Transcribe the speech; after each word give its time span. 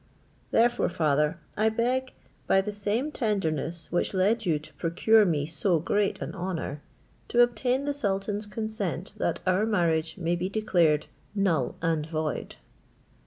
Therefore, 0.49 0.89
father, 0.89 1.37
I 1.55 1.69
beg, 1.69 2.13
by 2.47 2.59
the 2.59 2.71
same 2.71 3.11
tenderness 3.11 3.91
which 3.91 4.15
led 4.15 4.47
you 4.47 4.57
to 4.57 4.73
procure 4.73 5.25
me 5.25 5.45
so 5.45 5.77
great 5.77 6.23
an 6.23 6.33
honour, 6.33 6.81
to 7.27 7.43
obtain 7.43 7.85
the 7.85 7.93
sultan's 7.93 8.47
consent 8.47 9.13
that 9.17 9.41
our 9.45 9.63
marriage 9.63 10.17
may 10.17 10.35
be 10.35 10.49
declared 10.49 11.05
null 11.35 11.75
and 11.83 12.03
void." 12.07 12.55